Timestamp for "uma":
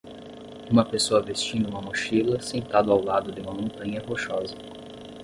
0.71-0.83, 1.69-1.79, 3.39-3.53